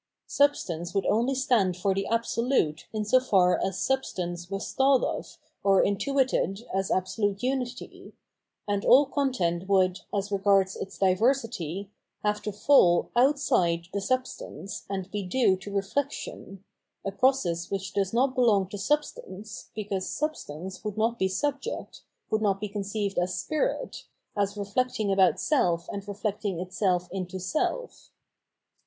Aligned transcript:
Substance 0.25 0.95
would 0.95 1.05
only 1.05 1.35
stand 1.35 1.77
for 1.77 1.93
the 1.93 2.07
Absolute 2.07 2.87
in 2.91 3.05
so 3.05 3.19
far 3.19 3.59
as 3.63 3.77
Substance 3.77 4.49
was 4.49 4.73
thought 4.73 5.03
of 5.03 5.37
or" 5.63 5.83
intuited" 5.83 6.65
as 6.73 6.89
absolute 6.89 7.43
unity; 7.43 8.13
and 8.67 8.83
all 8.83 9.05
content 9.05 9.69
would, 9.69 9.99
as 10.11 10.31
regards 10.31 10.75
its 10.75 10.97
diversity, 10.97 11.91
have 12.23 12.41
to 12.41 12.51
fall 12.51 13.11
outside 13.15 13.89
the 13.93 14.01
Sub 14.01 14.25
stance 14.25 14.87
and 14.89 15.11
be 15.11 15.21
due 15.21 15.55
to 15.57 15.71
reflection, 15.71 16.63
a 17.05 17.11
process 17.11 17.69
which 17.69 17.93
does 17.93 18.11
not 18.11 18.33
belong 18.33 18.67
to 18.69 18.79
Substance, 18.79 19.69
because 19.75 20.09
Substance 20.09 20.83
would 20.83 20.97
not 20.97 21.19
be 21.19 21.27
Subject, 21.27 22.01
would 22.31 22.41
not 22.41 22.59
be 22.59 22.69
conceived 22.69 23.19
as 23.19 23.37
Spirit, 23.37 24.05
as 24.35 24.57
re 24.57 24.65
flecting 24.65 25.13
about 25.13 25.39
self 25.39 25.87
and 25.89 26.07
reflecting 26.07 26.59
itself 26.59 27.07
into 27.11 27.39
self. 27.39 28.09